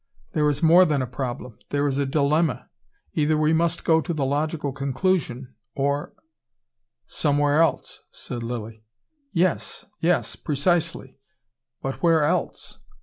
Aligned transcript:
There 0.33 0.49
is 0.49 0.63
more 0.63 0.83
than 0.83 1.03
a 1.03 1.05
problem, 1.05 1.59
there 1.69 1.87
is 1.87 1.99
a 1.99 2.07
dilemma. 2.07 2.71
Either 3.13 3.37
we 3.37 3.53
must 3.53 3.85
go 3.85 4.01
to 4.01 4.13
the 4.15 4.25
logical 4.25 4.71
conclusion 4.71 5.53
or" 5.75 6.15
"Somewhere 7.05 7.61
else," 7.61 8.03
said 8.11 8.41
Lilly. 8.41 8.83
"Yes 9.31 9.85
yes. 9.99 10.35
Precisely! 10.35 11.19
But 11.83 12.01
where 12.01 12.23
ELSE? 12.23 12.79